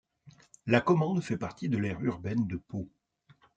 Lacommande 0.65 1.21
fait 1.21 1.37
partie 1.37 1.69
de 1.69 1.77
l'aire 1.77 2.01
urbaine 2.01 2.47
de 2.47 2.55
Pau. 2.57 2.89